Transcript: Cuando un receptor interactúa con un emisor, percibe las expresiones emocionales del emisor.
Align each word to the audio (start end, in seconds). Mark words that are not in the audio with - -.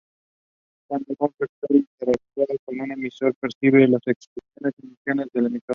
Cuando 0.87 1.05
un 1.19 1.29
receptor 1.37 1.75
interactúa 1.75 2.45
con 2.65 2.81
un 2.81 2.91
emisor, 2.91 3.33
percibe 3.35 3.87
las 3.87 4.01
expresiones 4.07 4.73
emocionales 4.83 5.31
del 5.31 5.45
emisor. 5.45 5.69